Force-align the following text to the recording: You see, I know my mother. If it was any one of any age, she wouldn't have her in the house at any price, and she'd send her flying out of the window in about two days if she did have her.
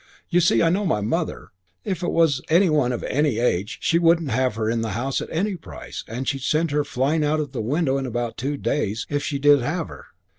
You 0.29 0.41
see, 0.41 0.63
I 0.63 0.71
know 0.71 0.83
my 0.83 0.99
mother. 1.01 1.49
If 1.85 2.01
it 2.01 2.09
was 2.09 2.41
any 2.49 2.71
one 2.71 2.91
of 2.91 3.03
any 3.03 3.37
age, 3.37 3.77
she 3.81 3.99
wouldn't 3.99 4.31
have 4.31 4.55
her 4.55 4.67
in 4.67 4.81
the 4.81 4.93
house 4.97 5.21
at 5.21 5.29
any 5.31 5.55
price, 5.55 6.03
and 6.07 6.27
she'd 6.27 6.41
send 6.41 6.71
her 6.71 6.83
flying 6.83 7.23
out 7.23 7.39
of 7.39 7.51
the 7.51 7.61
window 7.61 7.99
in 7.99 8.07
about 8.07 8.35
two 8.35 8.57
days 8.57 9.05
if 9.11 9.23
she 9.23 9.37
did 9.37 9.59
have 9.61 9.89
her. 9.89 10.07